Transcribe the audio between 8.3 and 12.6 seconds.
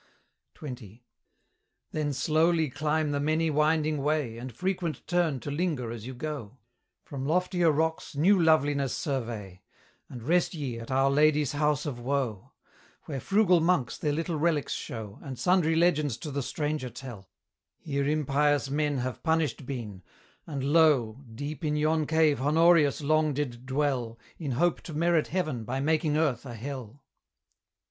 loveliness survey, And rest ye at 'Our Lady's House of Woe;'